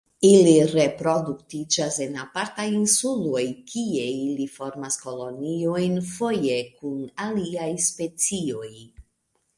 Ili 0.27 0.53
reproduktiĝas 0.69 1.97
en 2.05 2.15
apartaj 2.21 2.65
insuloj 2.77 3.43
kie 3.73 4.07
ili 4.15 4.49
formas 4.55 4.99
koloniojn 5.05 6.01
foje 6.15 6.59
kun 6.81 6.99
aliaj 7.27 7.71
specioj. 7.91 8.73